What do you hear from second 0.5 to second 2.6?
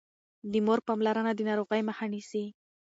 د مور پاملرنه د ناروغۍ مخه نيسي.